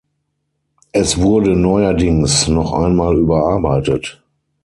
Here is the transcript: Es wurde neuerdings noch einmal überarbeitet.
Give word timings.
Es 0.93 1.19
wurde 1.21 1.55
neuerdings 1.55 2.47
noch 2.47 2.73
einmal 2.73 3.15
überarbeitet. 3.19 4.23